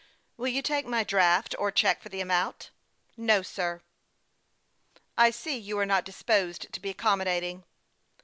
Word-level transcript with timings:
"Will 0.37 0.47
you 0.47 0.63
take 0.63 0.87
my 0.87 1.03
draft 1.03 1.53
or 1.59 1.69
check 1.71 2.01
for 2.01 2.09
the 2.09 2.21
amount?"" 2.21 2.71
No, 3.17 3.43
sir."" 3.43 3.83
I 5.25 5.29
see 5.29 5.55
you 5.55 5.77
are 5.77 5.85
not 5.85 6.05
disposed 6.05 6.73
to 6.73 6.79
be 6.79 6.89
accommodating." 6.89 7.65